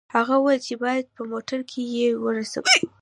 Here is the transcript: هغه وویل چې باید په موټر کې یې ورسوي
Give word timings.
هغه 0.15 0.33
وویل 0.37 0.61
چې 0.67 0.75
باید 0.83 1.05
په 1.15 1.21
موټر 1.31 1.59
کې 1.71 1.81
یې 1.95 2.07
ورسوي 2.25 2.79